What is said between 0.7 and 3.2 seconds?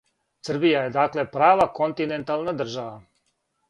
је дакле права континентална држава